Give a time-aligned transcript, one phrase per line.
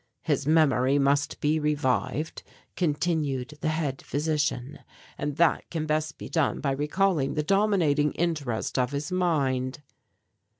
[0.23, 2.41] "His memory must be revived,"
[2.75, 4.79] continued the head physician,
[5.15, 9.83] "and that can best be done by recalling the dominating interest of his mind."